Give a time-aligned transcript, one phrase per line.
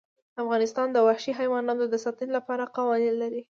[0.41, 3.41] افغانستان د وحشي حیواناتو د ساتنې لپاره قوانین لري.